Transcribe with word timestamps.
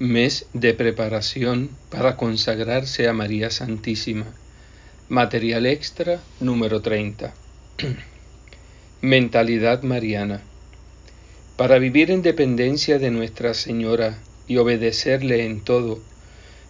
mes 0.00 0.46
de 0.54 0.72
preparación 0.72 1.68
para 1.90 2.16
consagrarse 2.16 3.06
a 3.06 3.12
María 3.12 3.50
Santísima. 3.50 4.24
Material 5.10 5.66
extra 5.66 6.22
número 6.40 6.80
30. 6.80 7.34
Mentalidad 9.02 9.82
mariana. 9.82 10.40
Para 11.58 11.78
vivir 11.78 12.10
en 12.10 12.22
dependencia 12.22 12.98
de 12.98 13.10
Nuestra 13.10 13.52
Señora 13.52 14.16
y 14.48 14.56
obedecerle 14.56 15.44
en 15.44 15.60
todo, 15.60 16.00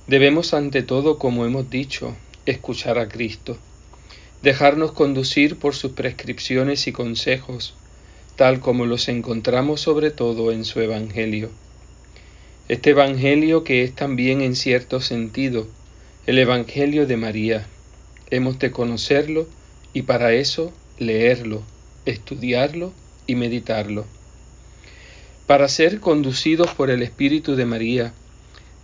debemos 0.08 0.52
ante 0.52 0.82
todo, 0.82 1.20
como 1.20 1.46
hemos 1.46 1.70
dicho, 1.70 2.16
escuchar 2.46 2.98
a 2.98 3.08
Cristo, 3.08 3.56
dejarnos 4.42 4.90
conducir 4.90 5.56
por 5.56 5.76
sus 5.76 5.92
prescripciones 5.92 6.88
y 6.88 6.92
consejos, 6.92 7.76
tal 8.34 8.58
como 8.58 8.86
los 8.86 9.08
encontramos 9.08 9.82
sobre 9.82 10.10
todo 10.10 10.50
en 10.50 10.64
su 10.64 10.80
Evangelio 10.80 11.50
este 12.70 12.90
Evangelio 12.90 13.64
que 13.64 13.82
es 13.82 13.96
también 13.96 14.42
en 14.42 14.54
cierto 14.54 15.00
sentido 15.00 15.66
el 16.28 16.38
Evangelio 16.38 17.04
de 17.04 17.16
María. 17.16 17.66
Hemos 18.30 18.60
de 18.60 18.70
conocerlo 18.70 19.48
y 19.92 20.02
para 20.02 20.34
eso 20.34 20.72
leerlo, 20.96 21.64
estudiarlo 22.06 22.92
y 23.26 23.34
meditarlo. 23.34 24.06
Para 25.48 25.66
ser 25.66 25.98
conducidos 25.98 26.70
por 26.74 26.90
el 26.90 27.02
Espíritu 27.02 27.56
de 27.56 27.66
María, 27.66 28.12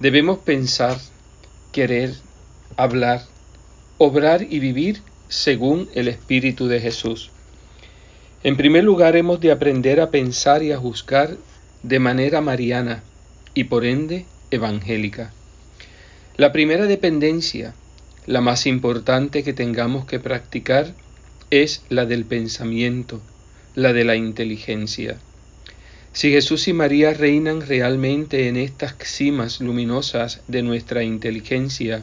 debemos 0.01 0.41
pensar, 0.41 0.99
querer, 1.71 2.13
hablar, 2.77 3.23
obrar 3.99 4.43
y 4.51 4.59
vivir 4.59 5.01
según 5.29 5.89
el 5.95 6.09
Espíritu 6.09 6.67
de 6.67 6.81
Jesús. 6.81 7.31
En 8.43 8.57
primer 8.57 8.83
lugar, 8.83 9.15
hemos 9.15 9.39
de 9.39 9.53
aprender 9.53 10.01
a 10.01 10.11
pensar 10.11 10.65
y 10.65 10.73
a 10.73 10.77
juzgar 10.77 11.37
de 11.85 12.01
manera 12.01 12.41
mariana, 12.41 13.05
y 13.57 13.65
por 13.65 13.87
ende 13.87 14.27
evangélica. 14.53 15.33
La 16.37 16.53
primera 16.53 16.85
dependencia, 16.85 17.75
la 18.27 18.43
más 18.43 18.67
importante 18.67 19.43
que 19.43 19.55
tengamos 19.55 20.05
que 20.05 20.21
practicar, 20.21 20.93
es 21.51 21.83
la 21.89 22.05
del 22.05 22.27
pensamiento, 22.27 23.21
la 23.75 23.95
de 23.95 24.05
la 24.05 24.15
inteligencia. 24.15 25.17
Si 26.13 26.31
Jesús 26.31 26.69
y 26.69 26.75
María 26.75 27.15
reinan 27.15 27.63
realmente 27.67 28.49
en 28.49 28.59
estas 28.59 28.95
cimas 29.03 29.61
luminosas 29.61 30.43
de 30.49 30.63
nuestra 30.63 31.03
inteligencia, 31.03 32.03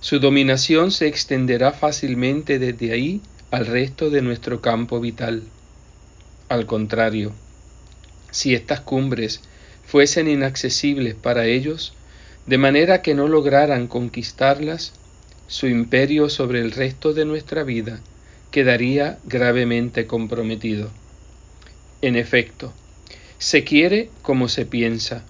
su 0.00 0.18
dominación 0.18 0.90
se 0.92 1.08
extenderá 1.08 1.72
fácilmente 1.72 2.58
desde 2.58 2.92
ahí 2.92 3.20
al 3.50 3.66
resto 3.66 4.08
de 4.08 4.22
nuestro 4.22 4.62
campo 4.62 4.98
vital. 4.98 5.42
Al 6.48 6.64
contrario, 6.64 7.32
si 8.30 8.54
estas 8.54 8.80
cumbres 8.80 9.42
fuesen 9.86 10.28
inaccesibles 10.28 11.14
para 11.14 11.46
ellos, 11.46 11.94
de 12.46 12.58
manera 12.58 13.02
que 13.02 13.14
no 13.14 13.28
lograran 13.28 13.86
conquistarlas, 13.86 14.92
su 15.46 15.66
imperio 15.66 16.28
sobre 16.28 16.60
el 16.60 16.72
resto 16.72 17.12
de 17.12 17.24
nuestra 17.24 17.62
vida 17.62 18.00
quedaría 18.50 19.18
gravemente 19.24 20.06
comprometido. 20.06 20.90
En 22.02 22.16
efecto, 22.16 22.72
se 23.38 23.64
quiere 23.64 24.10
como 24.22 24.48
se 24.48 24.66
piensa, 24.66 25.24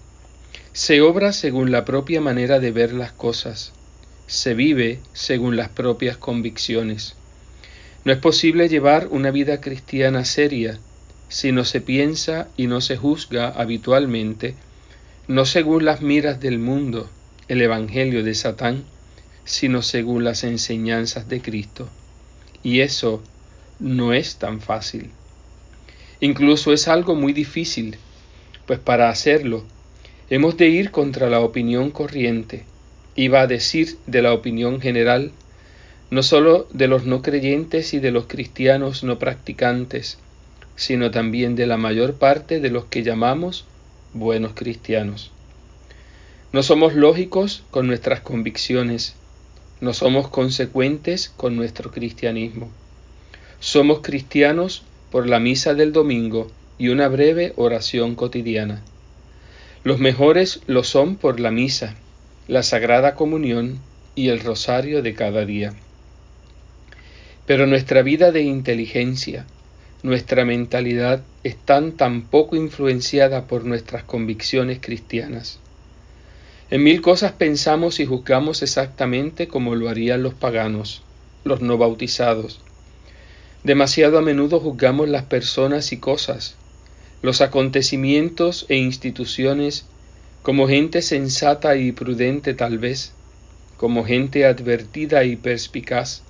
se 0.73 1.01
obra 1.01 1.33
según 1.33 1.71
la 1.71 1.85
propia 1.85 2.21
manera 2.21 2.59
de 2.59 2.71
ver 2.71 2.93
las 2.93 3.13
cosas, 3.13 3.73
se 4.27 4.55
vive 4.55 4.99
según 5.13 5.57
las 5.57 5.69
propias 5.69 6.17
convicciones. 6.17 7.15
No 8.05 8.13
es 8.13 8.19
posible 8.19 8.69
llevar 8.69 9.09
una 9.11 9.31
vida 9.31 9.61
cristiana 9.61 10.25
seria 10.25 10.79
si 11.35 11.51
no 11.51 11.65
se 11.65 11.81
piensa 11.81 12.47
y 12.57 12.69
no 12.69 12.81
se 12.81 12.97
juzga 12.97 13.49
habitualmente, 13.49 14.55
no 15.27 15.47
según 15.47 15.85
las 15.85 16.01
miras 16.01 16.39
del 16.39 16.61
mundo, 16.61 17.11
el 17.49 17.61
Evangelio 17.61 18.23
de 18.23 18.37
Satán, 18.37 18.85
sino 19.45 19.83
según 19.83 20.23
las 20.23 20.45
enseñanzas 20.45 21.29
de 21.29 21.43
Cristo. 21.43 21.89
Y 22.63 22.83
eso 22.83 23.21
no 23.81 24.13
es 24.13 24.37
tan 24.37 24.61
fácil. 24.61 25.11
Incluso 26.21 26.73
es 26.73 26.87
algo 26.87 27.17
muy 27.17 27.33
difícil, 27.33 27.97
pues 28.65 28.79
para 28.79 29.09
hacerlo 29.09 29.65
hemos 30.31 30.57
de 30.57 30.69
ir 30.69 30.93
contra 30.93 31.29
la 31.29 31.41
opinión 31.41 31.91
corriente, 31.91 32.63
iba 33.17 33.41
a 33.41 33.49
decir 33.49 33.99
de 34.07 34.23
la 34.23 34.33
opinión 34.33 34.81
general, 34.81 35.33
no 36.13 36.23
sólo 36.23 36.69
de 36.73 36.87
los 36.87 37.07
no 37.07 37.23
creyentes 37.23 37.93
y 37.93 37.99
de 37.99 38.13
los 38.13 38.27
cristianos 38.27 39.03
no 39.03 39.19
practicantes, 39.19 40.19
sino 40.77 41.11
también 41.11 41.57
de 41.57 41.67
la 41.67 41.77
mayor 41.77 42.15
parte 42.15 42.61
de 42.61 42.71
los 42.71 42.87
que 42.87 43.03
llamamos 43.03 43.65
buenos 44.13 44.53
cristianos. 44.55 45.31
No 46.53 46.63
somos 46.63 46.95
lógicos 46.95 47.65
con 47.71 47.87
nuestras 47.87 48.21
convicciones, 48.21 49.15
no 49.81 49.93
somos 49.93 50.29
consecuentes 50.29 51.33
con 51.37 51.57
nuestro 51.57 51.91
cristianismo. 51.91 52.71
Somos 53.59 54.01
cristianos 54.01 54.85
por 55.11 55.27
la 55.27 55.41
misa 55.41 55.75
del 55.75 55.93
domingo 55.93 56.51
y 56.79 56.89
una 56.89 57.09
breve 57.09 57.53
oración 57.57 58.15
cotidiana. 58.15 58.83
Los 59.83 59.99
mejores 59.99 60.61
lo 60.67 60.85
son 60.85 61.17
por 61.17 61.41
la 61.41 61.51
misa, 61.51 61.95
la 62.49 62.63
Sagrada 62.63 63.15
Comunión 63.15 63.79
y 64.15 64.29
el 64.29 64.41
rosario 64.41 65.03
de 65.03 65.15
cada 65.15 65.45
día. 65.45 65.75
Pero 67.47 67.67
nuestra 67.67 68.03
vida 68.03 68.33
de 68.33 68.43
inteligencia, 68.43 69.45
nuestra 70.05 70.45
mentalidad 70.45 71.23
está 71.45 71.83
tan 71.93 72.23
poco 72.27 72.57
influenciada 72.57 73.47
por 73.47 73.65
nuestras 73.65 74.05
convicciones 74.05 74.79
cristianas. 74.79 75.59
En 76.71 76.83
mil 76.83 77.01
cosas 77.01 77.33
pensamos 77.33 78.01
y 78.01 78.05
juzgamos 78.05 78.63
exactamente 78.63 79.49
como 79.49 79.75
lo 79.75 79.89
harían 79.89 80.23
los 80.23 80.35
paganos, 80.35 81.01
los 81.43 81.63
no 81.63 81.79
bautizados. 81.79 82.61
Demasiado 83.63 84.19
a 84.19 84.21
menudo 84.21 84.61
juzgamos 84.61 85.09
las 85.09 85.23
personas 85.23 85.91
y 85.91 85.97
cosas, 85.97 86.57
los 87.23 87.41
acontecimientos 87.41 88.67
e 88.69 88.77
instituciones 88.77 89.87
como 90.43 90.69
gente 90.69 91.01
sensata 91.01 91.77
y 91.77 91.93
prudente 91.93 92.53
tal 92.53 92.79
vez, 92.79 93.13
como 93.79 94.05
gente 94.05 94.45
advertida 94.45 95.25
y 95.25 95.37
perspicaz, 95.37 96.23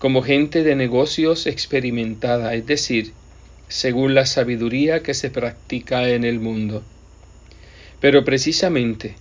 como 0.00 0.22
gente 0.22 0.64
de 0.64 0.76
negocios 0.76 1.46
experimentada, 1.46 2.54
es 2.54 2.64
decir, 2.64 3.12
según 3.68 4.14
la 4.14 4.24
sabiduría 4.24 5.02
que 5.02 5.12
se 5.12 5.28
practica 5.28 6.08
en 6.08 6.24
el 6.24 6.40
mundo. 6.40 6.82
Pero 8.00 8.24
precisamente, 8.24 9.16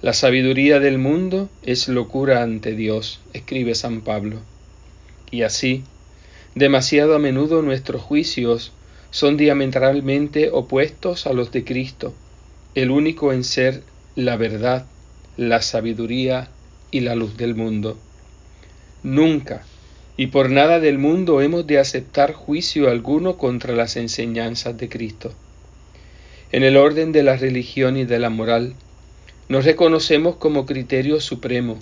la 0.00 0.14
sabiduría 0.14 0.80
del 0.80 0.96
mundo 0.96 1.50
es 1.62 1.88
locura 1.88 2.42
ante 2.42 2.74
Dios, 2.74 3.20
escribe 3.34 3.74
San 3.74 4.00
Pablo. 4.00 4.40
Y 5.30 5.42
así, 5.42 5.84
demasiado 6.54 7.14
a 7.14 7.18
menudo 7.18 7.60
nuestros 7.60 8.00
juicios 8.00 8.72
son 9.10 9.36
diametralmente 9.36 10.48
opuestos 10.50 11.26
a 11.26 11.34
los 11.34 11.52
de 11.52 11.64
Cristo, 11.64 12.14
el 12.74 12.90
único 12.90 13.34
en 13.34 13.44
ser 13.44 13.82
la 14.16 14.38
verdad, 14.38 14.86
la 15.36 15.60
sabiduría 15.60 16.48
y 16.90 17.00
la 17.00 17.14
luz 17.14 17.36
del 17.36 17.54
mundo. 17.54 17.98
Nunca, 19.02 19.66
y 20.16 20.28
por 20.28 20.50
nada 20.50 20.78
del 20.78 20.98
mundo 20.98 21.40
hemos 21.40 21.66
de 21.66 21.78
aceptar 21.78 22.32
juicio 22.32 22.88
alguno 22.88 23.36
contra 23.36 23.74
las 23.74 23.96
enseñanzas 23.96 24.76
de 24.78 24.88
Cristo. 24.88 25.32
En 26.52 26.62
el 26.62 26.76
orden 26.76 27.10
de 27.10 27.24
la 27.24 27.36
religión 27.36 27.96
y 27.96 28.04
de 28.04 28.20
la 28.20 28.30
moral, 28.30 28.74
nos 29.48 29.64
reconocemos 29.64 30.36
como 30.36 30.66
criterio 30.66 31.20
supremo, 31.20 31.78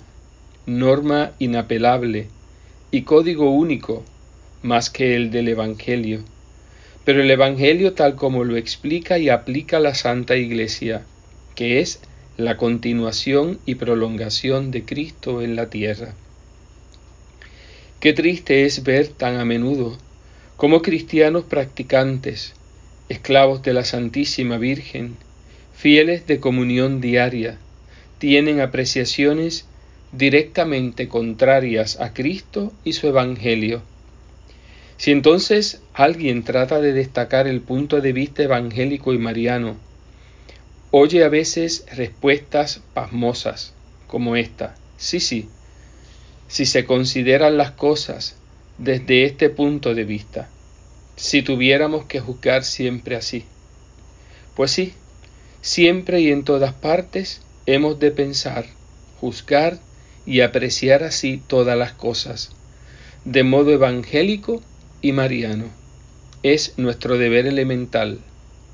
norma 0.65 1.31
inapelable 1.37 2.27
y 2.89 3.03
código 3.03 3.51
único 3.51 4.03
más 4.63 4.89
que 4.89 5.15
el 5.15 5.29
del 5.29 5.49
Evangelio. 5.49 6.21
Pero 7.05 7.21
el 7.21 7.29
Evangelio 7.29 7.93
tal 7.93 8.15
como 8.15 8.43
lo 8.43 8.57
explica 8.57 9.19
y 9.19 9.29
aplica 9.29 9.79
la 9.79 9.93
Santa 9.93 10.37
Iglesia, 10.37 11.03
que 11.53 11.79
es 11.79 11.99
la 12.37 12.57
continuación 12.57 13.59
y 13.65 13.75
prolongación 13.75 14.71
de 14.71 14.85
Cristo 14.85 15.41
en 15.41 15.55
la 15.55 15.69
tierra. 15.69 16.15
Qué 18.03 18.11
triste 18.11 18.65
es 18.65 18.83
ver 18.83 19.07
tan 19.07 19.37
a 19.37 19.45
menudo 19.45 19.97
como 20.57 20.81
cristianos 20.81 21.45
practicantes, 21.45 22.51
esclavos 23.07 23.63
de 23.63 23.73
la 23.73 23.85
Santísima 23.85 24.57
Virgen, 24.57 25.15
fieles 25.73 26.27
de 26.27 26.41
comunión 26.41 26.99
diaria, 26.99 27.57
tienen 28.19 28.59
apreciaciones 28.59 29.63
directamente 30.11 31.07
contrarias 31.07 31.97
a 32.01 32.13
Cristo 32.13 32.73
y 32.83 32.91
su 32.91 33.07
Evangelio. 33.07 33.81
Si 34.97 35.11
entonces 35.11 35.79
alguien 35.93 36.43
trata 36.43 36.81
de 36.81 36.91
destacar 36.91 37.47
el 37.47 37.61
punto 37.61 38.01
de 38.01 38.11
vista 38.11 38.43
evangélico 38.43 39.13
y 39.13 39.17
mariano, 39.17 39.77
oye 40.91 41.23
a 41.23 41.29
veces 41.29 41.85
respuestas 41.95 42.81
pasmosas 42.93 43.71
como 44.07 44.35
esta, 44.35 44.75
sí, 44.97 45.21
sí, 45.21 45.47
si 46.53 46.67
se 46.67 46.85
consideran 46.85 47.57
las 47.57 47.71
cosas 47.71 48.35
desde 48.77 49.23
este 49.23 49.49
punto 49.49 49.95
de 49.95 50.03
vista, 50.03 50.49
si 51.15 51.41
tuviéramos 51.41 52.05
que 52.05 52.19
juzgar 52.19 52.63
siempre 52.63 53.15
así. 53.15 53.43
Pues 54.55 54.69
sí, 54.69 54.93
siempre 55.63 56.21
y 56.21 56.29
en 56.29 56.43
todas 56.43 56.75
partes 56.75 57.41
hemos 57.65 57.99
de 57.99 58.11
pensar, 58.11 58.67
juzgar 59.19 59.79
y 60.27 60.41
apreciar 60.41 61.01
así 61.03 61.41
todas 61.47 61.75
las 61.75 61.93
cosas, 61.93 62.51
de 63.25 63.41
modo 63.41 63.71
evangélico 63.71 64.61
y 65.01 65.11
mariano. 65.11 65.65
Es 66.43 66.77
nuestro 66.77 67.17
deber 67.17 67.47
elemental, 67.47 68.19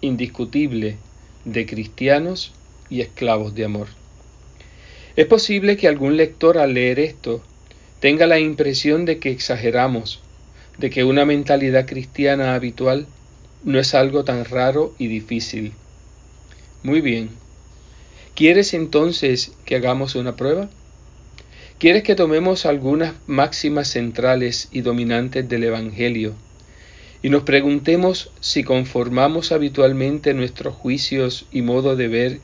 indiscutible, 0.02 0.98
de 1.46 1.66
cristianos 1.66 2.52
y 2.90 3.00
esclavos 3.00 3.56
de 3.56 3.64
amor. 3.64 3.88
Es 5.16 5.28
posible 5.28 5.78
que 5.78 5.88
algún 5.88 6.18
lector 6.18 6.58
al 6.58 6.74
leer 6.74 7.00
esto 7.00 7.42
tenga 8.00 8.28
la 8.28 8.40
impresión 8.40 9.06
de 9.06 9.20
que 9.20 9.32
exageramos, 9.32 10.22
de 10.78 10.90
que 10.90 11.04
una 11.04 11.26
mentalidad 11.26 11.86
cristiana 11.86 12.56
habitual 12.56 13.08
no 13.64 13.80
es 13.80 13.94
algo 13.94 14.24
tan 14.24 14.46
raro 14.46 14.94
y 14.98 15.08
difícil. 15.08 15.74
Muy 16.82 17.02
bien. 17.02 17.30
¿Quieres 18.36 18.74
entonces 18.74 19.52
que 19.66 19.76
hagamos 19.76 20.16
una 20.16 20.38
prueba? 20.38 20.70
¿Quieres 21.78 22.04
que 22.04 22.16
tomemos 22.16 22.66
algunas 22.66 23.16
máximas 23.28 23.90
centrales 23.90 24.70
y 24.72 24.82
dominantes 24.82 25.48
del 25.48 25.66
Evangelio 25.66 26.36
y 27.22 27.30
nos 27.30 27.44
preguntemos 27.44 28.32
si 28.40 28.64
conformamos 28.64 29.52
habitualmente 29.52 30.34
nuestros 30.34 30.74
juicios 30.74 31.48
y 31.52 31.62
modo 31.62 31.98
de 31.98 32.08
ver 32.08 32.40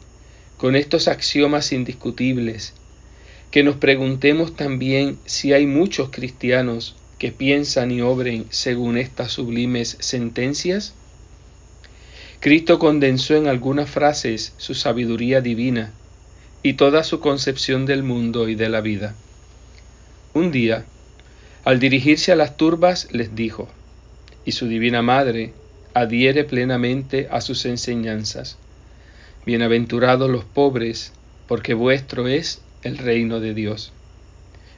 con 0.58 0.76
estos 0.76 1.08
axiomas 1.08 1.72
indiscutibles? 1.72 2.74
Que 3.56 3.64
nos 3.64 3.78
preguntemos 3.78 4.58
también 4.58 5.18
si 5.24 5.54
hay 5.54 5.66
muchos 5.66 6.10
cristianos 6.10 6.98
que 7.18 7.32
piensan 7.32 7.90
y 7.90 8.02
obren 8.02 8.48
según 8.50 8.98
estas 8.98 9.32
sublimes 9.32 9.96
sentencias? 10.02 10.94
Cristo 12.42 12.80
condensó 12.80 13.34
en 13.38 13.48
algunas 13.48 13.90
frases 13.90 14.54
su 14.58 14.74
sabiduría 14.74 15.40
divina 15.40 15.94
y 16.64 16.74
toda 16.74 17.06
su 17.06 17.22
concepción 17.22 17.86
del 17.86 18.04
mundo 18.04 18.50
y 18.50 18.56
de 18.56 18.68
la 18.68 18.82
vida. 18.82 19.16
Un 20.34 20.52
día, 20.52 20.84
al 21.64 21.80
dirigirse 21.80 22.34
a 22.34 22.36
las 22.36 22.58
turbas, 22.58 23.08
les 23.14 23.38
dijo, 23.38 23.70
y 24.44 24.52
su 24.52 24.68
divina 24.68 25.02
madre 25.02 25.54
adhiere 25.94 26.44
plenamente 26.44 27.30
a 27.32 27.40
sus 27.40 27.66
enseñanzas. 27.66 28.58
Bienaventurados 29.46 30.30
los 30.30 30.44
pobres, 30.44 31.14
porque 31.48 31.74
vuestro 31.74 32.28
es 32.28 32.60
el 32.86 33.00
reino 33.00 33.40
de 33.40 33.54
Dios. 33.54 33.92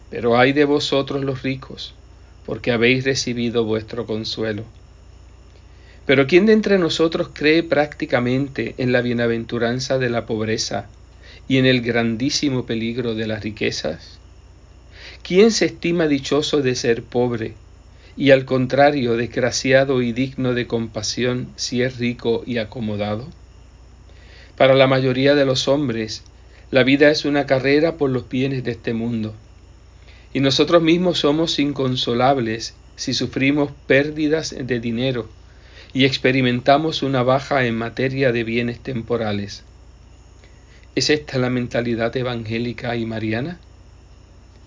Pero 0.09 0.37
ay 0.37 0.53
de 0.53 0.63
vosotros 0.63 1.23
los 1.23 1.43
ricos, 1.43 1.93
porque 2.45 2.71
habéis 2.71 3.03
recibido 3.03 3.65
vuestro 3.65 4.05
consuelo. 4.05 4.63
Pero 6.05 6.25
¿quién 6.25 6.45
de 6.45 6.53
entre 6.53 6.79
nosotros 6.79 7.29
cree 7.33 7.63
prácticamente 7.63 8.75
en 8.77 8.93
la 8.93 9.01
bienaventuranza 9.01 9.97
de 9.97 10.09
la 10.09 10.25
pobreza 10.25 10.87
y 11.49 11.57
en 11.57 11.65
el 11.65 11.81
grandísimo 11.81 12.65
peligro 12.65 13.13
de 13.13 13.27
las 13.27 13.43
riquezas? 13.43 14.17
¿Quién 15.21 15.51
se 15.51 15.65
estima 15.65 16.07
dichoso 16.07 16.61
de 16.61 16.75
ser 16.75 17.03
pobre 17.03 17.55
y 18.15 18.31
al 18.31 18.45
contrario 18.45 19.17
desgraciado 19.17 20.01
y 20.01 20.13
digno 20.13 20.53
de 20.53 20.65
compasión 20.65 21.49
si 21.57 21.81
es 21.81 21.97
rico 21.97 22.43
y 22.45 22.59
acomodado? 22.59 23.27
Para 24.55 24.75
la 24.75 24.87
mayoría 24.87 25.35
de 25.35 25.45
los 25.45 25.67
hombres, 25.67 26.23
la 26.69 26.83
vida 26.83 27.09
es 27.09 27.25
una 27.25 27.45
carrera 27.45 27.95
por 27.95 28.09
los 28.09 28.27
bienes 28.27 28.63
de 28.63 28.71
este 28.71 28.93
mundo, 28.93 29.33
y 30.33 30.41
nosotros 30.41 30.81
mismos 30.81 31.19
somos 31.19 31.59
inconsolables 31.59 32.75
si 32.95 33.13
sufrimos 33.13 33.71
pérdidas 33.87 34.55
de 34.59 34.79
dinero, 34.79 35.29
y 35.93 36.05
experimentamos 36.05 37.03
una 37.03 37.23
baja 37.23 37.65
en 37.65 37.75
materia 37.75 38.31
de 38.31 38.43
bienes 38.43 38.79
temporales. 38.79 39.63
¿Es 40.95 41.09
esta 41.09 41.37
la 41.37 41.49
mentalidad 41.49 42.15
evangélica 42.17 42.95
y 42.95 43.05
mariana? 43.05 43.59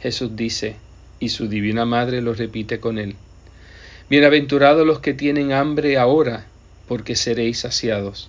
Jesús 0.00 0.34
dice, 0.34 0.76
y 1.18 1.28
su 1.28 1.48
divina 1.48 1.84
madre 1.84 2.22
lo 2.22 2.32
repite 2.32 2.80
con 2.80 2.98
él, 2.98 3.16
Bienaventurados 4.10 4.84
los 4.84 4.98
que 4.98 5.14
tienen 5.14 5.52
hambre 5.52 5.96
ahora, 5.96 6.44
porque 6.88 7.14
seréis 7.14 7.60
saciados. 7.60 8.28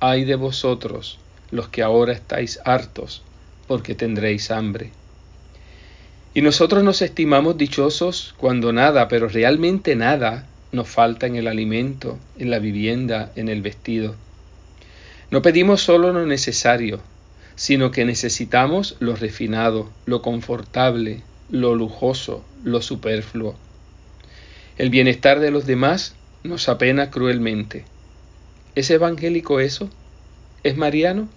Ay 0.00 0.24
de 0.24 0.34
vosotros, 0.34 1.20
los 1.50 1.68
que 1.68 1.82
ahora 1.82 2.12
estáis 2.12 2.60
hartos, 2.64 3.22
porque 3.66 3.94
tendréis 3.94 4.50
hambre. 4.50 4.90
Y 6.34 6.42
nosotros 6.42 6.84
nos 6.84 7.02
estimamos 7.02 7.56
dichosos 7.56 8.34
cuando 8.36 8.72
nada, 8.72 9.08
pero 9.08 9.28
realmente 9.28 9.96
nada, 9.96 10.46
nos 10.72 10.88
falta 10.88 11.26
en 11.26 11.36
el 11.36 11.48
alimento, 11.48 12.18
en 12.38 12.50
la 12.50 12.58
vivienda, 12.58 13.32
en 13.36 13.48
el 13.48 13.62
vestido. 13.62 14.14
No 15.30 15.42
pedimos 15.42 15.82
solo 15.82 16.12
lo 16.12 16.26
necesario, 16.26 17.00
sino 17.56 17.90
que 17.90 18.04
necesitamos 18.04 18.96
lo 19.00 19.16
refinado, 19.16 19.90
lo 20.06 20.22
confortable, 20.22 21.22
lo 21.50 21.74
lujoso, 21.74 22.44
lo 22.62 22.82
superfluo. 22.82 23.56
El 24.76 24.90
bienestar 24.90 25.40
de 25.40 25.50
los 25.50 25.66
demás 25.66 26.14
nos 26.44 26.68
apena 26.68 27.10
cruelmente. 27.10 27.84
¿Es 28.74 28.90
evangélico 28.90 29.58
eso? 29.58 29.90
¿Es 30.62 30.76
mariano? 30.76 31.28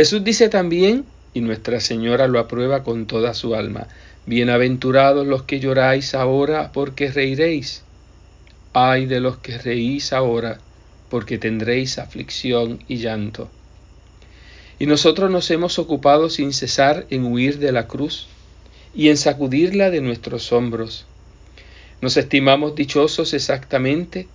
Jesús 0.00 0.24
dice 0.24 0.48
también, 0.48 1.04
y 1.34 1.42
Nuestra 1.42 1.78
Señora 1.78 2.26
lo 2.26 2.38
aprueba 2.38 2.84
con 2.84 3.04
toda 3.04 3.34
su 3.34 3.54
alma, 3.54 3.86
Bienaventurados 4.24 5.26
los 5.26 5.42
que 5.42 5.60
lloráis 5.60 6.14
ahora 6.14 6.72
porque 6.72 7.12
reiréis 7.12 7.82
Ay 8.72 9.04
de 9.04 9.20
los 9.20 9.36
que 9.36 9.58
reís 9.58 10.14
ahora, 10.14 10.58
porque 11.10 11.36
tendréis 11.36 11.98
aflicción 11.98 12.82
y 12.88 12.96
llanto. 12.96 13.50
Y 14.78 14.86
nosotros 14.86 15.30
nos 15.30 15.50
hemos 15.50 15.78
ocupado 15.78 16.30
sin 16.30 16.54
cesar 16.54 17.04
en 17.10 17.26
huir 17.26 17.58
de 17.58 17.70
la 17.70 17.86
cruz 17.86 18.26
y 18.94 19.10
en 19.10 19.18
sacudirla 19.18 19.90
de 19.90 20.00
nuestros 20.00 20.50
hombros. 20.50 21.04
Nos 22.00 22.16
estimamos 22.16 22.74
dichosos 22.74 23.34
exactamente 23.34 24.28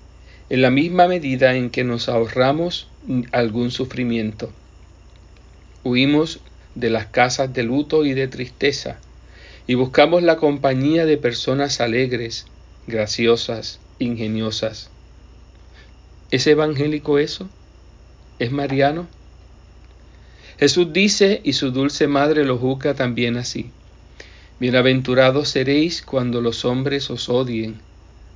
en 0.51 0.61
la 0.61 0.69
misma 0.69 1.07
medida 1.07 1.55
en 1.55 1.71
que 1.71 1.83
nos 1.83 2.07
ahorramos 2.07 2.87
algún 3.31 3.71
sufrimiento. 3.71 4.53
Huimos 5.85 6.39
de 6.73 6.89
las 6.89 7.05
casas 7.05 7.53
de 7.53 7.61
luto 7.61 8.05
y 8.05 8.15
de 8.15 8.27
tristeza 8.27 8.97
y 9.67 9.75
buscamos 9.75 10.23
la 10.23 10.37
compañía 10.37 11.05
de 11.05 11.19
personas 11.19 11.79
alegres, 11.79 12.47
graciosas, 12.87 13.79
ingeniosas. 13.99 14.89
¿Es 16.31 16.47
evangélico 16.47 17.19
eso? 17.19 17.47
¿Es 18.39 18.51
mariano? 18.51 19.05
Jesús 20.57 20.91
dice, 20.91 21.41
y 21.43 21.53
su 21.53 21.69
dulce 21.69 22.07
madre 22.07 22.45
lo 22.45 22.57
juzga 22.57 22.95
también 22.95 23.37
así. 23.37 23.69
Bienaventurados 24.59 25.49
seréis 25.49 26.01
cuando 26.01 26.41
los 26.41 26.65
hombres 26.65 27.11
os 27.11 27.29
odien, 27.29 27.75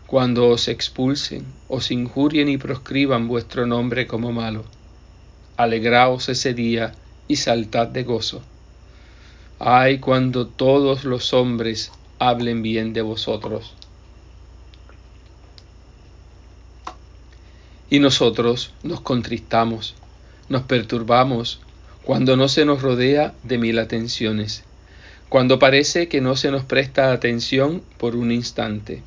cuando 0.05 0.49
os 0.49 0.67
expulsen, 0.67 1.45
os 1.67 1.89
injurien 1.89 2.47
y 2.47 2.59
proscriban 2.59 3.27
vuestro 3.27 3.65
nombre 3.65 4.05
como 4.05 4.31
malo. 4.31 4.65
Alegraos 5.57 6.29
ese 6.29 6.53
día 6.53 6.93
y 7.29 7.35
saltad 7.35 7.87
de 7.87 8.03
gozo. 8.03 8.41
Ay, 9.59 9.99
cuando 9.99 10.47
todos 10.47 11.05
los 11.05 11.31
hombres 11.31 11.91
hablen 12.17 12.63
bien 12.63 12.91
de 12.91 13.03
vosotros. 13.03 13.75
Y 17.89 17.99
nosotros 17.99 18.73
nos 18.83 19.01
contristamos, 19.01 19.95
nos 20.49 20.63
perturbamos 20.63 21.59
cuando 22.03 22.35
no 22.35 22.49
se 22.49 22.65
nos 22.65 22.81
rodea 22.81 23.35
de 23.43 23.59
mil 23.59 23.77
atenciones, 23.77 24.63
cuando 25.29 25.59
parece 25.59 26.07
que 26.07 26.21
no 26.21 26.35
se 26.35 26.49
nos 26.49 26.63
presta 26.63 27.11
atención 27.11 27.83
por 27.99 28.15
un 28.15 28.31
instante, 28.31 29.03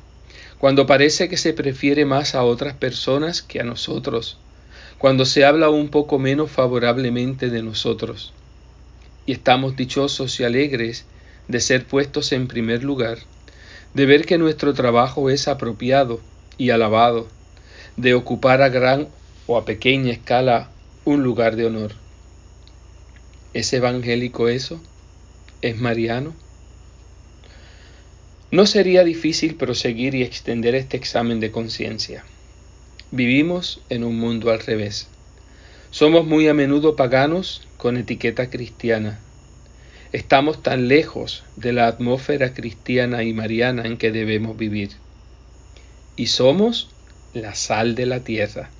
cuando 0.59 0.85
parece 0.85 1.27
que 1.27 1.35
se 1.35 1.51
prefiere 1.51 2.05
más 2.05 2.35
a 2.35 2.43
otras 2.43 2.73
personas 2.73 3.41
que 3.41 3.59
a 3.59 3.65
nosotros, 3.65 4.37
cuando 4.97 5.25
se 5.25 5.45
habla 5.45 5.69
un 5.69 5.89
poco 5.89 6.19
menos 6.19 6.51
favorablemente 6.51 7.49
de 7.49 7.63
nosotros. 7.63 8.33
Y 9.25 9.33
estamos 9.33 9.75
dichosos 9.75 10.39
y 10.39 10.43
alegres 10.43 11.05
de 11.47 11.59
ser 11.59 11.85
puestos 11.85 12.31
en 12.31 12.47
primer 12.47 12.83
lugar, 12.83 13.19
de 13.93 14.05
ver 14.05 14.25
que 14.25 14.37
nuestro 14.37 14.73
trabajo 14.73 15.29
es 15.29 15.47
apropiado 15.47 16.19
y 16.57 16.69
alabado, 16.69 17.27
de 17.97 18.13
ocupar 18.13 18.61
a 18.61 18.69
gran 18.69 19.07
o 19.47 19.57
a 19.57 19.65
pequeña 19.65 20.11
escala 20.11 20.69
un 21.05 21.23
lugar 21.23 21.55
de 21.55 21.65
honor. 21.65 21.91
¿Es 23.53 23.71
evangélico 23.73 24.47
eso? 24.47 24.81
¿Es 25.61 25.79
mariano? 25.79 26.33
No 28.51 28.65
sería 28.65 29.03
difícil 29.03 29.55
proseguir 29.55 30.15
y 30.15 30.23
extender 30.23 30.75
este 30.75 30.97
examen 30.97 31.39
de 31.39 31.51
conciencia. 31.51 32.23
Vivimos 33.15 33.79
en 33.89 34.03
un 34.03 34.17
mundo 34.17 34.49
al 34.49 34.57
revés. 34.57 35.07
Somos 35.91 36.25
muy 36.25 36.47
a 36.47 36.55
menudo 36.55 36.95
paganos 36.95 37.61
con 37.77 37.95
etiqueta 37.95 38.49
cristiana. 38.49 39.19
Estamos 40.13 40.63
tan 40.63 40.87
lejos 40.87 41.43
de 41.55 41.73
la 41.73 41.85
atmósfera 41.85 42.55
cristiana 42.55 43.21
y 43.21 43.31
mariana 43.31 43.83
en 43.85 43.97
que 43.97 44.11
debemos 44.11 44.57
vivir. 44.57 44.89
Y 46.15 46.25
somos 46.25 46.89
la 47.35 47.53
sal 47.53 47.93
de 47.93 48.07
la 48.07 48.21
tierra. 48.21 48.71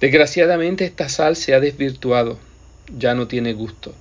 Desgraciadamente 0.00 0.86
esta 0.86 1.10
sal 1.10 1.36
se 1.36 1.52
ha 1.52 1.60
desvirtuado 1.60 2.38
ya 2.96 3.14
no 3.14 3.28
tiene 3.28 3.52
gusto. 3.52 3.94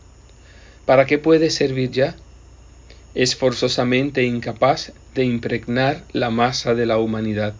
¿Para 0.85 1.05
qué 1.05 1.17
puede 1.17 1.49
servir 1.49 1.91
ya? 1.91 2.15
Es 3.15 3.35
forzosamente 3.35 4.23
incapaz 4.23 4.93
de 5.13 5.25
impregnar 5.25 6.05
la 6.13 6.29
masa 6.29 6.73
de 6.73 6.85
la 6.85 6.99
humanidad, 6.99 7.53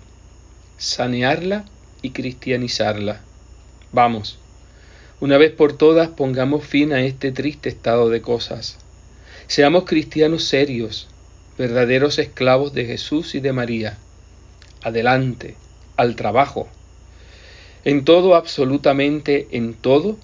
sanearla 0.77 1.65
y 2.01 2.11
cristianizarla. 2.11 3.21
Vamos, 3.91 4.37
una 5.19 5.37
vez 5.37 5.51
por 5.51 5.77
todas 5.77 6.09
pongamos 6.09 6.65
fin 6.65 6.91
a 6.91 7.01
este 7.01 7.31
triste 7.31 7.69
estado 7.69 8.09
de 8.09 8.21
cosas. 8.21 8.77
Seamos 9.47 9.85
cristianos 9.85 10.43
serios, 10.43 11.07
verdaderos 11.57 12.19
esclavos 12.19 12.73
de 12.73 12.85
Jesús 12.85 13.35
y 13.35 13.39
de 13.39 13.53
María. 13.53 13.97
Adelante, 14.83 15.55
al 15.95 16.15
trabajo. 16.15 16.67
En 17.85 18.03
todo, 18.03 18.35
absolutamente 18.35 19.47
en 19.51 19.73
todo, 19.73 20.17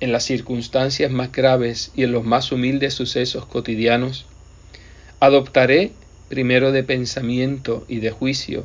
en 0.00 0.12
las 0.12 0.24
circunstancias 0.24 1.10
más 1.10 1.32
graves 1.32 1.92
y 1.94 2.02
en 2.02 2.12
los 2.12 2.24
más 2.24 2.52
humildes 2.52 2.92
sucesos 2.94 3.46
cotidianos, 3.46 4.26
adoptaré, 5.20 5.92
primero 6.28 6.72
de 6.72 6.82
pensamiento 6.82 7.84
y 7.88 8.00
de 8.00 8.10
juicio, 8.10 8.64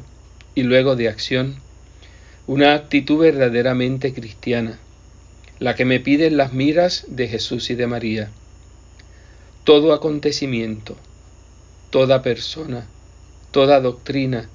y 0.59 0.63
luego 0.63 0.97
de 0.97 1.07
acción, 1.07 1.55
una 2.45 2.73
actitud 2.73 3.17
verdaderamente 3.17 4.13
cristiana, 4.13 4.77
la 5.57 5.73
que 5.73 5.85
me 5.85 6.01
piden 6.01 6.35
las 6.35 6.51
miras 6.51 7.05
de 7.07 7.29
Jesús 7.29 7.69
y 7.69 7.75
de 7.75 7.87
María. 7.87 8.29
Todo 9.63 9.93
acontecimiento, 9.93 10.97
toda 11.91 12.21
persona, 12.23 12.87
toda 13.51 13.79
doctrina, 13.79 14.49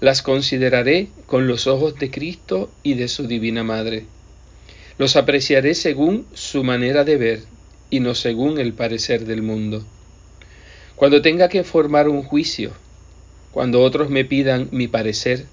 las 0.00 0.22
consideraré 0.22 1.08
con 1.26 1.46
los 1.46 1.66
ojos 1.66 1.96
de 1.96 2.10
Cristo 2.10 2.70
y 2.82 2.94
de 2.94 3.08
su 3.08 3.26
Divina 3.26 3.64
Madre. 3.64 4.06
Los 4.96 5.16
apreciaré 5.16 5.74
según 5.74 6.24
su 6.32 6.64
manera 6.64 7.04
de 7.04 7.18
ver 7.18 7.42
y 7.90 8.00
no 8.00 8.14
según 8.14 8.58
el 8.58 8.72
parecer 8.72 9.26
del 9.26 9.42
mundo. 9.42 9.84
Cuando 10.96 11.20
tenga 11.20 11.50
que 11.50 11.64
formar 11.64 12.08
un 12.08 12.22
juicio, 12.22 12.72
cuando 13.52 13.80
otros 13.82 14.10
me 14.10 14.24
pidan 14.24 14.68
mi 14.72 14.88
parecer, 14.88 15.46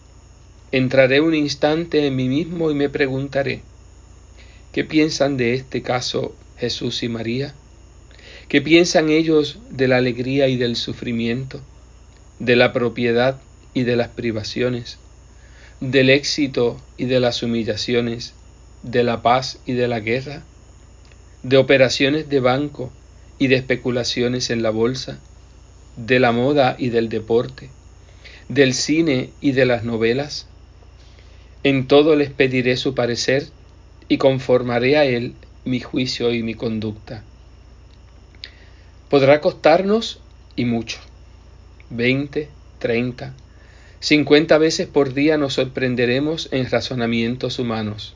entraré 0.71 1.21
un 1.21 1.33
instante 1.33 2.05
en 2.05 2.15
mí 2.15 2.27
mismo 2.27 2.69
y 2.69 2.73
me 2.73 2.89
preguntaré, 2.89 3.61
¿qué 4.73 4.83
piensan 4.83 5.37
de 5.37 5.53
este 5.53 5.81
caso 5.81 6.35
Jesús 6.57 7.03
y 7.03 7.09
María? 7.09 7.53
¿Qué 8.49 8.61
piensan 8.61 9.09
ellos 9.09 9.59
de 9.69 9.87
la 9.87 9.97
alegría 9.97 10.47
y 10.47 10.57
del 10.57 10.75
sufrimiento, 10.75 11.61
de 12.39 12.55
la 12.55 12.73
propiedad 12.73 13.39
y 13.73 13.83
de 13.83 13.95
las 13.95 14.09
privaciones, 14.09 14.97
del 15.79 16.09
éxito 16.09 16.79
y 16.97 17.05
de 17.05 17.19
las 17.19 17.41
humillaciones, 17.41 18.33
de 18.83 19.03
la 19.03 19.21
paz 19.21 19.59
y 19.65 19.73
de 19.73 19.87
la 19.87 19.99
guerra, 19.99 20.43
de 21.43 21.57
operaciones 21.57 22.29
de 22.29 22.39
banco 22.39 22.91
y 23.39 23.47
de 23.47 23.55
especulaciones 23.55 24.49
en 24.49 24.61
la 24.61 24.69
bolsa, 24.69 25.19
de 25.97 26.19
la 26.19 26.31
moda 26.31 26.75
y 26.77 26.89
del 26.89 27.09
deporte, 27.09 27.69
del 28.49 28.73
cine 28.73 29.31
y 29.41 29.51
de 29.51 29.65
las 29.65 29.83
novelas. 29.83 30.47
En 31.63 31.87
todo 31.87 32.15
les 32.15 32.29
pediré 32.29 32.77
su 32.77 32.93
parecer 32.95 33.47
y 34.07 34.17
conformaré 34.17 34.97
a 34.97 35.05
él 35.05 35.33
mi 35.63 35.79
juicio 35.79 36.33
y 36.33 36.43
mi 36.43 36.53
conducta. 36.53 37.23
Podrá 39.09 39.41
costarnos 39.41 40.19
y 40.55 40.65
mucho, 40.65 40.99
veinte, 41.89 42.49
treinta, 42.79 43.33
Cincuenta 44.05 44.59
veces 44.59 44.85
por 44.85 45.15
día 45.15 45.39
nos 45.39 45.53
sorprenderemos 45.53 46.49
en 46.51 46.69
razonamientos 46.69 47.57
humanos, 47.57 48.13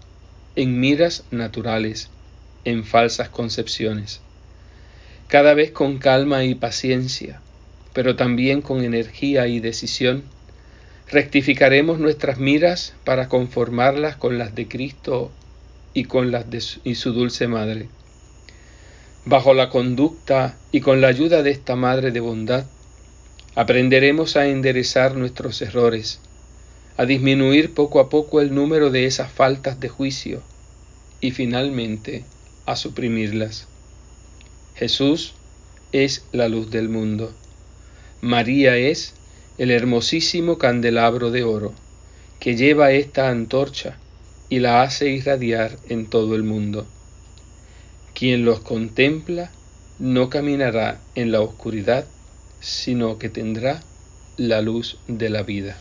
en 0.56 0.80
miras 0.80 1.24
naturales, 1.32 2.10
en 2.64 2.84
falsas 2.84 3.30
concepciones. 3.30 4.22
Cada 5.28 5.56
vez 5.56 5.72
con 5.72 5.98
calma 5.98 6.44
y 6.44 6.54
paciencia, 6.54 7.42
pero 8.00 8.16
también 8.16 8.62
con 8.62 8.82
energía 8.82 9.48
y 9.48 9.60
decisión, 9.60 10.24
rectificaremos 11.12 12.00
nuestras 12.00 12.40
miras 12.40 12.94
para 13.04 13.28
conformarlas 13.28 14.16
con 14.16 14.38
las 14.38 14.56
de 14.56 14.70
Cristo 14.70 15.32
y 15.94 16.06
con 16.06 16.32
las 16.32 16.50
de 16.50 16.62
su, 16.62 17.12
dulce 17.12 17.50
Madre. 17.50 17.90
Bajo 19.26 19.54
la 19.54 19.70
conducta 19.70 20.58
y 20.72 20.80
con 20.80 21.02
la 21.02 21.10
ayuda 21.10 21.44
de 21.44 21.52
esta 21.52 21.76
Madre 21.76 22.12
de 22.12 22.22
bondad, 22.22 22.64
Aprenderemos 23.56 24.38
a 24.38 24.48
enderezar 24.48 25.18
nuestros 25.18 25.62
errores, 25.62 26.22
a 26.96 27.06
disminuir 27.06 27.74
poco 27.74 28.00
a 28.00 28.08
poco 28.08 28.40
el 28.40 28.56
número 28.56 28.92
de 28.92 29.08
esas 29.08 29.30
faltas 29.30 29.82
de 29.82 29.90
juicio 29.90 30.42
y 31.20 31.32
finalmente 31.32 32.24
a 32.66 32.78
suprimirlas. 32.78 33.68
Jesús 34.76 35.34
es 35.92 36.24
la 36.32 36.48
luz 36.48 36.72
del 36.72 36.88
mundo. 36.88 37.34
María 38.22 38.76
es 38.76 39.14
el 39.58 39.72
hermosísimo 39.72 40.58
candelabro 40.58 41.32
de 41.32 41.44
oro 41.44 41.74
que 42.42 42.58
lleva 42.58 42.92
esta 42.92 43.30
antorcha 43.30 43.98
y 44.50 44.60
la 44.60 44.82
hace 44.82 45.10
irradiar 45.10 45.78
en 45.88 46.06
todo 46.06 46.36
el 46.36 46.44
mundo. 46.44 46.86
Quien 48.14 48.44
los 48.44 48.60
contempla 48.60 49.52
no 50.00 50.30
caminará 50.30 51.00
en 51.16 51.32
la 51.32 51.40
oscuridad 51.40 52.06
sino 52.60 53.18
que 53.20 53.30
tendrá 53.30 53.80
la 54.36 54.62
luz 54.62 54.98
de 55.08 55.30
la 55.30 55.44
vida. 55.44 55.78